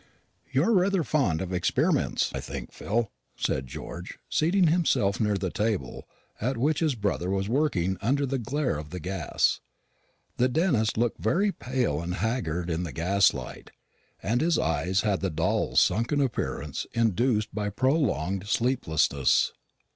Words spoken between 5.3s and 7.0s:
the table at which his